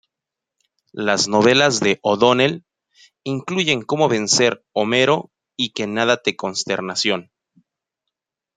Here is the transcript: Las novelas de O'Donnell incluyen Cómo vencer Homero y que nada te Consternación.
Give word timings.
Las 1.05 1.27
novelas 1.27 1.79
de 1.79 1.99
O'Donnell 2.01 2.65
incluyen 3.23 3.83
Cómo 3.83 4.09
vencer 4.09 4.65
Homero 4.73 5.31
y 5.55 5.73
que 5.73 5.85
nada 5.85 6.17
te 6.17 6.35
Consternación. 6.35 7.29